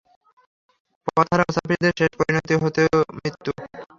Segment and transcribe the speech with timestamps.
[1.07, 2.81] পথহারা মুসাফিরের শেষ পরিণতি হতো
[3.17, 3.51] মৃত্যু।